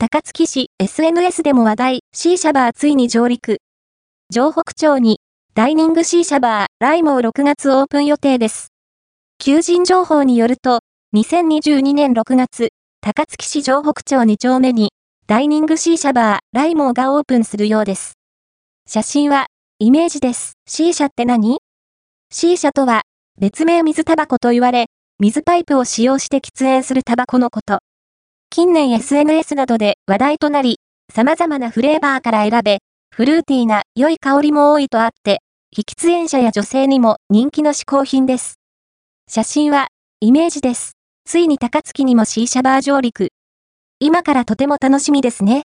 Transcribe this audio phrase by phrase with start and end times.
[0.00, 3.58] 高槻市 SNS でも話題、シーシャバーついに上陸。
[4.30, 5.18] 城北町に、
[5.54, 8.68] ダイニングシーシャバー、ライモー6月オープン予定です。
[9.40, 10.82] 求人情報によると、
[11.16, 12.68] 2022年6月、
[13.00, 14.92] 高槻市城北町2丁目に、
[15.26, 18.12] ダイニングシーシャバー、ライモーがオープンするようです。
[18.86, 19.46] 写真は、
[19.80, 20.52] イメージです。
[20.68, 21.58] シーシャって何？
[22.30, 23.02] シーシャとは、
[23.40, 24.86] 別名水タバコと言われ、
[25.18, 27.80] 水パイプを使用して喫煙するタバコのこと。
[28.50, 30.80] 近年 SNS などで話題となり、
[31.14, 32.78] 様々なフレーバーから選べ、
[33.14, 38.58] フルーティーな良い香りも多いとあって、非喫煙者や女性にも人気の嗜好品です。
[39.28, 39.88] 写真は、
[40.20, 40.92] イメージです。
[41.24, 43.28] ついに高槻にもシーシャバー上陸。
[44.00, 45.56] 今からとても楽しみですね。